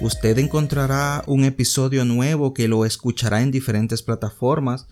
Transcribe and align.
usted 0.00 0.38
encontrará 0.38 1.22
un 1.26 1.44
episodio 1.44 2.04
nuevo 2.04 2.54
que 2.54 2.68
lo 2.68 2.84
escuchará 2.84 3.42
en 3.42 3.50
diferentes 3.50 4.02
plataformas. 4.02 4.86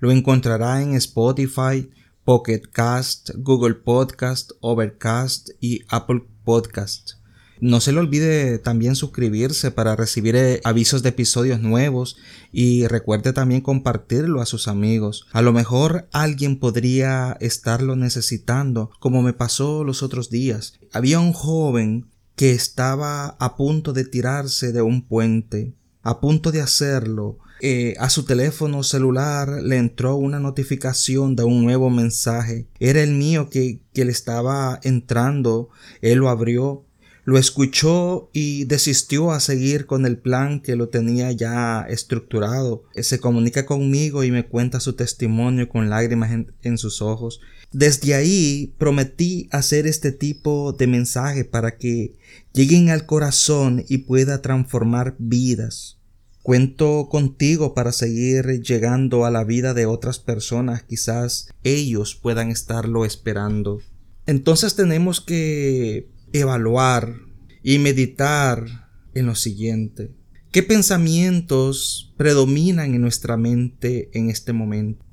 Lo 0.00 0.10
encontrará 0.10 0.82
en 0.82 0.94
Spotify, 0.94 1.90
Pocket 2.24 2.62
Cast, 2.72 3.30
Google 3.36 3.74
Podcast, 3.74 4.52
Overcast 4.60 5.50
y 5.60 5.82
Apple 5.88 6.24
Podcast. 6.44 7.12
No 7.60 7.80
se 7.80 7.92
le 7.92 7.98
olvide 7.98 8.58
también 8.58 8.94
suscribirse 8.94 9.72
para 9.72 9.96
recibir 9.96 10.36
eh, 10.36 10.60
avisos 10.62 11.02
de 11.02 11.08
episodios 11.08 11.60
nuevos 11.60 12.16
y 12.52 12.86
recuerde 12.86 13.32
también 13.32 13.62
compartirlo 13.62 14.40
a 14.40 14.46
sus 14.46 14.68
amigos. 14.68 15.26
A 15.32 15.42
lo 15.42 15.52
mejor 15.52 16.08
alguien 16.12 16.60
podría 16.60 17.36
estarlo 17.40 17.96
necesitando, 17.96 18.90
como 19.00 19.22
me 19.22 19.32
pasó 19.32 19.82
los 19.82 20.04
otros 20.04 20.30
días. 20.30 20.78
Había 20.92 21.18
un 21.18 21.32
joven 21.32 22.06
que 22.38 22.52
estaba 22.52 23.36
a 23.40 23.56
punto 23.56 23.92
de 23.92 24.04
tirarse 24.04 24.70
de 24.70 24.80
un 24.80 25.02
puente, 25.02 25.74
a 26.02 26.20
punto 26.20 26.52
de 26.52 26.62
hacerlo, 26.62 27.40
eh, 27.60 27.96
a 27.98 28.08
su 28.10 28.24
teléfono 28.24 28.84
celular 28.84 29.60
le 29.60 29.76
entró 29.76 30.14
una 30.14 30.38
notificación 30.38 31.34
de 31.34 31.42
un 31.42 31.64
nuevo 31.64 31.90
mensaje. 31.90 32.68
Era 32.78 33.02
el 33.02 33.14
mío 33.14 33.50
que, 33.50 33.80
que 33.92 34.04
le 34.04 34.12
estaba 34.12 34.78
entrando. 34.84 35.70
Él 36.00 36.20
lo 36.20 36.28
abrió, 36.28 36.84
lo 37.28 37.36
escuchó 37.36 38.30
y 38.32 38.64
desistió 38.64 39.32
a 39.32 39.40
seguir 39.40 39.84
con 39.84 40.06
el 40.06 40.16
plan 40.16 40.60
que 40.60 40.76
lo 40.76 40.88
tenía 40.88 41.30
ya 41.30 41.82
estructurado. 41.82 42.84
Se 42.94 43.20
comunica 43.20 43.66
conmigo 43.66 44.24
y 44.24 44.30
me 44.30 44.46
cuenta 44.46 44.80
su 44.80 44.94
testimonio 44.94 45.68
con 45.68 45.90
lágrimas 45.90 46.30
en 46.62 46.78
sus 46.78 47.02
ojos. 47.02 47.42
Desde 47.70 48.14
ahí 48.14 48.74
prometí 48.78 49.46
hacer 49.52 49.86
este 49.86 50.10
tipo 50.10 50.72
de 50.72 50.86
mensaje 50.86 51.44
para 51.44 51.76
que 51.76 52.16
lleguen 52.54 52.88
al 52.88 53.04
corazón 53.04 53.84
y 53.86 53.98
pueda 53.98 54.40
transformar 54.40 55.14
vidas. 55.18 55.98
Cuento 56.42 57.10
contigo 57.10 57.74
para 57.74 57.92
seguir 57.92 58.62
llegando 58.62 59.26
a 59.26 59.30
la 59.30 59.44
vida 59.44 59.74
de 59.74 59.84
otras 59.84 60.18
personas, 60.18 60.82
quizás 60.82 61.50
ellos 61.62 62.14
puedan 62.14 62.50
estarlo 62.50 63.04
esperando. 63.04 63.82
Entonces 64.24 64.76
tenemos 64.76 65.20
que 65.20 66.08
evaluar 66.32 67.14
y 67.62 67.78
meditar 67.78 68.88
en 69.14 69.26
lo 69.26 69.34
siguiente. 69.34 70.12
¿Qué 70.50 70.62
pensamientos 70.62 72.14
predominan 72.16 72.94
en 72.94 73.02
nuestra 73.02 73.36
mente 73.36 74.10
en 74.14 74.30
este 74.30 74.52
momento? 74.52 75.04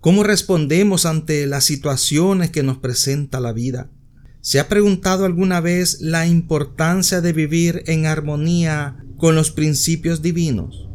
¿Cómo 0.00 0.22
respondemos 0.22 1.06
ante 1.06 1.46
las 1.46 1.64
situaciones 1.64 2.50
que 2.50 2.62
nos 2.62 2.78
presenta 2.78 3.40
la 3.40 3.52
vida? 3.52 3.90
¿Se 4.42 4.60
ha 4.60 4.68
preguntado 4.68 5.24
alguna 5.24 5.60
vez 5.60 6.02
la 6.02 6.26
importancia 6.26 7.22
de 7.22 7.32
vivir 7.32 7.82
en 7.86 8.04
armonía 8.04 9.02
con 9.16 9.34
los 9.34 9.50
principios 9.50 10.20
divinos? 10.20 10.90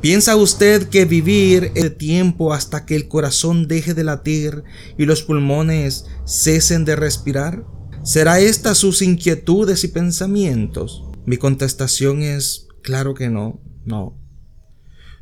¿Piensa 0.00 0.34
usted 0.34 0.88
que 0.88 1.04
vivir 1.04 1.70
el 1.76 1.96
tiempo 1.96 2.52
hasta 2.52 2.86
que 2.86 2.96
el 2.96 3.06
corazón 3.08 3.68
deje 3.68 3.94
de 3.94 4.04
latir 4.04 4.64
y 4.96 5.04
los 5.04 5.22
pulmones 5.22 6.06
cesen 6.26 6.84
de 6.84 6.96
respirar? 6.96 7.64
¿Será 8.08 8.40
esta 8.40 8.74
sus 8.74 9.02
inquietudes 9.02 9.84
y 9.84 9.88
pensamientos? 9.88 11.04
Mi 11.26 11.36
contestación 11.36 12.22
es 12.22 12.66
claro 12.80 13.12
que 13.12 13.28
no, 13.28 13.60
no. 13.84 14.18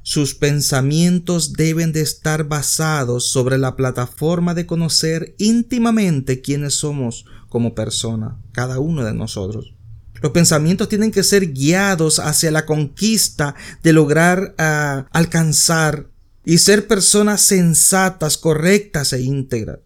Sus 0.04 0.36
pensamientos 0.36 1.54
deben 1.54 1.91
de 1.91 2.02
estar 2.02 2.44
basados 2.44 3.28
sobre 3.28 3.58
la 3.58 3.74
plataforma 3.74 4.54
de 4.54 4.66
conocer 4.66 5.34
íntimamente 5.36 6.41
quiénes 6.41 6.74
somos 6.74 7.24
como 7.48 7.74
persona, 7.74 8.41
cada 8.52 8.78
uno 8.78 9.03
de 9.03 9.14
nosotros. 9.14 9.74
Los 10.22 10.30
pensamientos 10.30 10.88
tienen 10.88 11.10
que 11.10 11.24
ser 11.24 11.53
guiados 11.54 12.20
hacia 12.20 12.53
la 12.53 12.66
conquista 12.66 13.56
de 13.82 13.94
lograr 13.94 14.54
ah, 14.58 15.08
alcanzar 15.10 16.06
y 16.44 16.58
ser 16.58 16.86
personas 16.86 17.41
sensatas, 17.41 18.38
correctas 18.38 19.12
e 19.12 19.22
íntegras. 19.22 19.80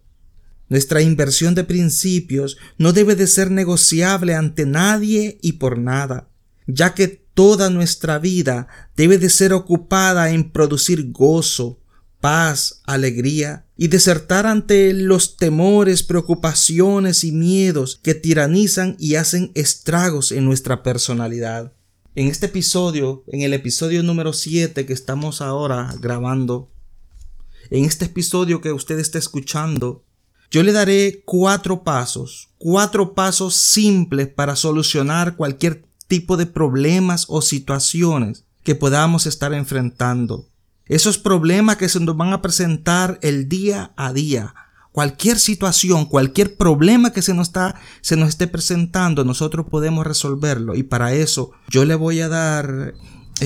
Nuestra 0.71 1.01
inversión 1.01 1.53
de 1.53 1.65
principios 1.65 2.55
no 2.77 2.93
debe 2.93 3.17
de 3.17 3.27
ser 3.27 3.51
negociable 3.51 4.35
ante 4.35 4.65
nadie 4.65 5.37
y 5.41 5.53
por 5.53 5.77
nada, 5.77 6.29
ya 6.65 6.93
que 6.93 7.09
toda 7.09 7.69
nuestra 7.69 8.19
vida 8.19 8.69
debe 8.95 9.17
de 9.17 9.29
ser 9.29 9.51
ocupada 9.51 10.31
en 10.31 10.49
producir 10.49 11.11
gozo, 11.11 11.81
paz, 12.21 12.83
alegría 12.85 13.65
y 13.75 13.89
desertar 13.89 14.45
ante 14.45 14.93
los 14.93 15.35
temores, 15.35 16.03
preocupaciones 16.03 17.25
y 17.25 17.33
miedos 17.33 17.99
que 18.01 18.15
tiranizan 18.15 18.95
y 18.97 19.15
hacen 19.15 19.51
estragos 19.55 20.31
en 20.31 20.45
nuestra 20.45 20.83
personalidad. 20.83 21.73
En 22.15 22.29
este 22.29 22.45
episodio, 22.45 23.25
en 23.27 23.41
el 23.41 23.53
episodio 23.53 24.03
número 24.03 24.31
7 24.31 24.85
que 24.85 24.93
estamos 24.93 25.41
ahora 25.41 25.93
grabando, 25.99 26.71
en 27.69 27.83
este 27.83 28.05
episodio 28.05 28.61
que 28.61 28.71
usted 28.71 28.99
está 28.99 29.17
escuchando, 29.17 30.05
yo 30.51 30.63
le 30.63 30.73
daré 30.73 31.23
cuatro 31.25 31.83
pasos, 31.83 32.49
cuatro 32.57 33.13
pasos 33.13 33.55
simples 33.55 34.27
para 34.27 34.57
solucionar 34.57 35.37
cualquier 35.37 35.85
tipo 36.07 36.35
de 36.35 36.45
problemas 36.45 37.25
o 37.29 37.41
situaciones 37.41 38.43
que 38.63 38.75
podamos 38.75 39.25
estar 39.25 39.53
enfrentando. 39.53 40.49
Esos 40.87 41.17
problemas 41.17 41.77
que 41.77 41.87
se 41.87 42.01
nos 42.01 42.17
van 42.17 42.33
a 42.33 42.41
presentar 42.41 43.17
el 43.21 43.47
día 43.47 43.93
a 43.95 44.11
día. 44.11 44.53
Cualquier 44.91 45.39
situación, 45.39 46.05
cualquier 46.05 46.57
problema 46.57 47.13
que 47.13 47.21
se 47.21 47.33
nos, 47.33 47.47
está, 47.47 47.79
se 48.01 48.17
nos 48.17 48.27
esté 48.27 48.45
presentando, 48.45 49.23
nosotros 49.23 49.67
podemos 49.69 50.05
resolverlo. 50.05 50.75
Y 50.75 50.83
para 50.83 51.13
eso 51.13 51.51
yo 51.69 51.85
le 51.85 51.95
voy 51.95 52.19
a 52.19 52.27
dar 52.27 52.93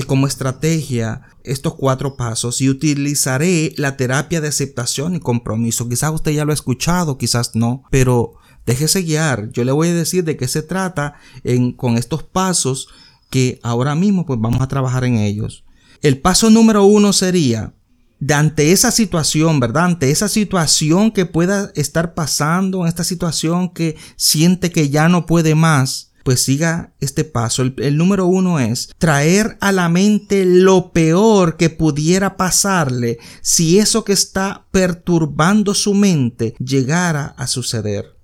como 0.06 0.26
estrategia 0.26 1.22
estos 1.42 1.74
cuatro 1.74 2.16
pasos 2.16 2.60
y 2.60 2.68
utilizaré 2.68 3.72
la 3.76 3.96
terapia 3.96 4.40
de 4.40 4.48
aceptación 4.48 5.14
y 5.14 5.20
compromiso. 5.20 5.88
Quizás 5.88 6.12
usted 6.12 6.32
ya 6.32 6.44
lo 6.44 6.50
ha 6.50 6.54
escuchado, 6.54 7.16
quizás 7.18 7.54
no, 7.54 7.84
pero 7.90 8.34
Déjese 8.66 9.02
guiar. 9.02 9.50
Yo 9.52 9.64
le 9.64 9.72
voy 9.72 9.88
a 9.88 9.94
decir 9.94 10.24
de 10.24 10.36
qué 10.36 10.48
se 10.48 10.62
trata 10.62 11.14
en, 11.44 11.72
con 11.72 11.96
estos 11.96 12.24
pasos 12.24 12.88
que 13.30 13.60
ahora 13.62 13.94
mismo 13.94 14.26
pues 14.26 14.40
vamos 14.40 14.60
a 14.60 14.68
trabajar 14.68 15.04
en 15.04 15.16
ellos. 15.16 15.64
El 16.02 16.20
paso 16.20 16.50
número 16.50 16.84
uno 16.84 17.12
sería, 17.12 17.74
de 18.18 18.34
ante 18.34 18.72
esa 18.72 18.90
situación, 18.90 19.60
¿verdad? 19.60 19.84
Ante 19.84 20.10
esa 20.10 20.28
situación 20.28 21.12
que 21.12 21.26
pueda 21.26 21.70
estar 21.76 22.14
pasando, 22.14 22.86
esta 22.86 23.04
situación 23.04 23.68
que 23.68 23.96
siente 24.16 24.72
que 24.72 24.90
ya 24.90 25.08
no 25.08 25.26
puede 25.26 25.54
más, 25.54 26.05
pues 26.26 26.42
siga 26.42 26.92
este 26.98 27.22
paso. 27.22 27.62
El, 27.62 27.96
número 27.96 28.26
uno 28.26 28.58
es 28.58 28.88
traer 28.98 29.56
a 29.60 29.70
la 29.70 29.88
mente 29.88 30.44
lo 30.44 30.90
peor 30.90 31.56
que 31.56 31.70
pudiera 31.70 32.36
pasarle 32.36 33.18
si 33.42 33.78
eso 33.78 34.02
que 34.02 34.12
está 34.12 34.66
perturbando 34.72 35.72
su 35.72 35.94
mente 35.94 36.56
llegara 36.58 37.26
a 37.26 37.46
suceder. 37.46 38.16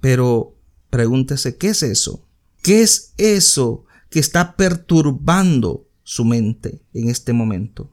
Pero 0.00 0.56
pregúntese, 0.90 1.56
¿qué 1.56 1.68
es 1.68 1.84
eso? 1.84 2.26
¿Qué 2.62 2.82
es 2.82 3.12
eso 3.16 3.84
que 4.10 4.18
está 4.18 4.56
perturbando 4.56 5.86
su 6.02 6.24
mente 6.24 6.82
en 6.94 7.08
este 7.10 7.32
momento? 7.32 7.92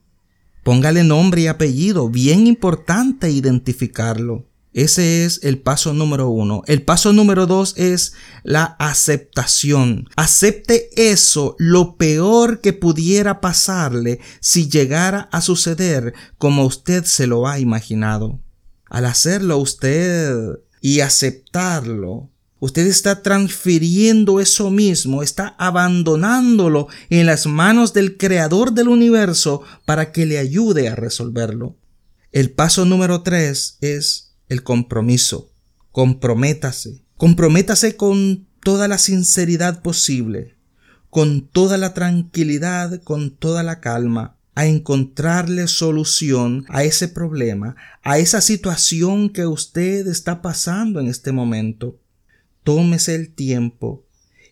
Póngale 0.64 1.04
nombre 1.04 1.42
y 1.42 1.48
apellido, 1.48 2.10
bien 2.10 2.48
importante 2.48 3.30
identificarlo. 3.30 4.48
Ese 4.74 5.24
es 5.24 5.40
el 5.44 5.60
paso 5.60 5.94
número 5.94 6.30
uno. 6.30 6.64
El 6.66 6.82
paso 6.82 7.14
número 7.14 7.46
dos 7.46 7.76
es 7.78 8.14
la 8.44 8.76
aceptación. 8.80 10.10
Acepte 10.16 10.90
eso, 10.96 11.56
lo 11.60 11.96
peor 11.96 12.60
que 12.60 12.74
pudiera 12.74 13.40
pasarle 13.40 14.20
si 14.40 14.68
llegara 14.68 15.30
a 15.32 15.42
suceder 15.42 16.14
como 16.40 16.66
usted 16.66 17.04
se 17.06 17.28
lo 17.28 17.48
ha 17.48 17.60
imaginado. 17.60 18.40
Al 18.90 19.06
hacerlo 19.06 19.58
usted 19.58 20.36
y 20.82 21.02
aceptarlo, 21.02 22.32
usted 22.60 22.88
está 22.88 23.22
transfiriendo 23.22 24.40
eso 24.40 24.72
mismo, 24.72 25.22
está 25.22 25.56
abandonándolo 25.60 26.88
en 27.10 27.28
las 27.28 27.46
manos 27.46 27.94
del 27.94 28.18
creador 28.18 28.74
del 28.74 28.88
universo 28.88 29.62
para 29.86 30.12
que 30.12 30.26
le 30.26 30.40
ayude 30.40 30.90
a 30.90 30.96
resolverlo. 30.96 31.78
El 32.32 32.50
paso 32.52 32.86
número 32.86 33.22
tres 33.22 33.78
es 33.82 34.33
el 34.50 34.64
compromiso. 34.64 35.52
Comprométase. 35.92 37.04
Comprométase 37.18 37.96
con 37.96 38.48
toda 38.62 38.88
la 38.88 38.98
sinceridad 38.98 39.82
posible, 39.82 40.56
con 41.10 41.48
toda 41.48 41.78
la 41.78 41.94
tranquilidad, 41.94 43.02
con 43.04 43.36
toda 43.36 43.62
la 43.64 43.80
calma, 43.80 44.38
a 44.56 44.66
encontrarle 44.66 45.68
solución 45.68 46.66
a 46.70 46.84
ese 46.84 47.08
problema, 47.08 47.76
a 48.04 48.20
esa 48.20 48.42
situación 48.42 49.30
que 49.30 49.46
usted 49.46 50.08
está 50.08 50.42
pasando 50.42 51.00
en 51.00 51.08
este 51.08 51.32
momento. 51.32 52.00
Tómese 52.64 53.16
el 53.16 53.34
tiempo 53.34 54.06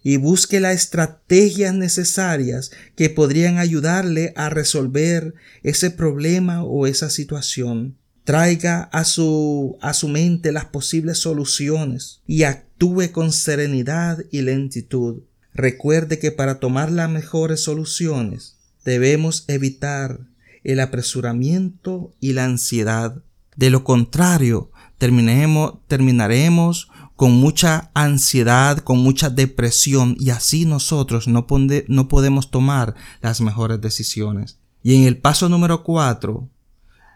y 0.04 0.18
busque 0.18 0.60
las 0.60 0.76
estrategias 0.76 1.74
necesarias 1.74 2.72
que 2.96 3.10
podrían 3.10 3.58
ayudarle 3.58 4.34
a 4.36 4.50
resolver 4.50 5.36
ese 5.64 5.92
problema 5.92 6.64
o 6.64 6.88
esa 6.88 7.10
situación 7.10 7.98
traiga 8.23 8.83
a 8.91 9.03
su, 9.03 9.77
a 9.81 9.94
su 9.94 10.07
mente 10.07 10.51
las 10.51 10.65
posibles 10.65 11.19
soluciones 11.19 12.21
y 12.27 12.44
actúe 12.44 13.12
con 13.12 13.31
serenidad 13.31 14.19
y 14.31 14.41
lentitud. 14.41 15.23
Recuerde 15.53 16.19
que 16.19 16.31
para 16.31 16.59
tomar 16.59 16.91
las 16.91 17.09
mejores 17.09 17.63
soluciones 17.63 18.57
debemos 18.85 19.45
evitar 19.47 20.19
el 20.63 20.79
apresuramiento 20.79 22.13
y 22.19 22.33
la 22.33 22.45
ansiedad. 22.45 23.21
De 23.56 23.69
lo 23.69 23.83
contrario, 23.83 24.71
terminemos, 24.97 25.79
terminaremos 25.88 26.89
con 27.15 27.33
mucha 27.33 27.91
ansiedad, 27.94 28.79
con 28.79 29.00
mucha 29.00 29.29
depresión 29.29 30.15
y 30.19 30.29
así 30.29 30.65
nosotros 30.65 31.27
no, 31.27 31.45
no 31.88 32.07
podemos 32.07 32.50
tomar 32.50 32.95
las 33.21 33.41
mejores 33.41 33.81
decisiones. 33.81 34.57
Y 34.83 34.95
en 34.95 35.03
el 35.03 35.18
paso 35.18 35.47
número 35.50 35.83
cuatro, 35.83 36.50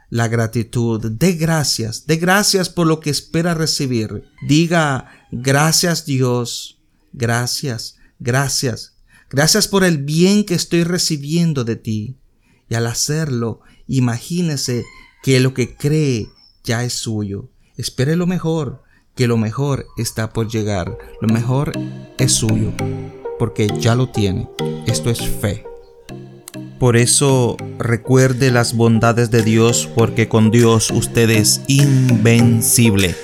la 0.10 0.28
gratitud. 0.28 1.12
De 1.12 1.34
gracias, 1.34 2.06
de 2.08 2.18
gracias 2.18 2.70
por 2.70 2.88
lo 2.88 3.00
que 3.00 3.10
espera 3.10 3.54
recibir. 3.54 4.24
Diga, 4.48 5.12
gracias 5.32 6.06
Dios, 6.06 6.80
gracias, 7.14 7.98
gracias, 8.20 8.98
gracias 9.30 9.68
por 9.68 9.84
el 9.84 10.00
bien 10.00 10.46
que 10.46 10.56
estoy 10.56 10.84
recibiendo 10.84 11.64
de 11.64 11.76
ti. 11.76 12.18
Y 12.70 12.76
al 12.76 12.88
hacerlo, 12.88 13.62
imagínese 13.88 14.84
que 15.24 15.40
lo 15.40 15.54
que 15.54 15.76
cree 15.76 16.28
ya 16.64 16.84
es 16.84 16.94
suyo. 16.94 17.50
Espere 17.78 18.16
lo 18.16 18.26
mejor, 18.26 18.84
que 19.16 19.28
lo 19.28 19.38
mejor 19.38 19.86
está 19.98 20.34
por 20.34 20.48
llegar. 20.48 20.98
Lo 21.22 21.28
mejor 21.28 21.74
es 22.18 22.32
suyo, 22.32 22.74
porque 23.38 23.68
ya 23.80 23.96
lo 23.96 24.10
tiene. 24.10 24.50
Esto 24.88 25.10
es 25.10 25.22
fe. 25.22 25.64
Por 26.80 26.98
eso 26.98 27.56
recuerde 27.80 28.52
las 28.52 28.76
bondades 28.76 29.32
de 29.32 29.42
Dios 29.42 29.90
porque 29.96 30.28
con 30.28 30.52
Dios 30.52 30.92
usted 30.92 31.30
es 31.30 31.62
invencible. 31.68 33.16